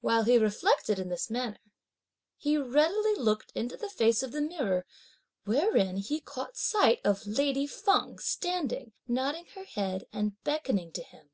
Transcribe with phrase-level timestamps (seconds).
[0.00, 1.58] While he reflected in this manner,
[2.38, 4.86] he readily looked into the face of the mirror,
[5.44, 11.28] wherein he caught sight of lady Feng standing, nodding her head and beckoning to him.